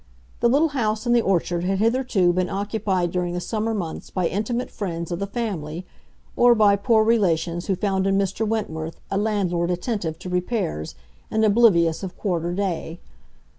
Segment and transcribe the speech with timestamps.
[0.39, 4.25] The little house in the orchard had hitherto been occupied during the summer months by
[4.25, 5.85] intimate friends of the family,
[6.35, 8.41] or by poor relations who found in Mr.
[8.47, 10.95] Wentworth a landlord attentive to repairs
[11.29, 12.99] and oblivious of quarter day.